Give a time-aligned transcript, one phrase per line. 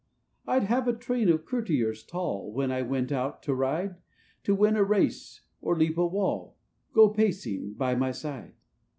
[0.47, 3.97] "I'd have a train of courtiers tall, When I went out to ride,
[4.45, 6.57] To win a race, or leap a wall,—
[6.95, 8.53] Go pacing by my side.